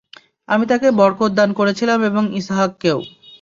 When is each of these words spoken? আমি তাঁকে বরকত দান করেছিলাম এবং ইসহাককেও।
আমি 0.49 0.65
তাঁকে 0.67 0.87
বরকত 0.99 1.31
দান 1.33 1.49
করেছিলাম 1.59 1.99
এবং 2.09 2.23
ইসহাককেও। 2.39 2.99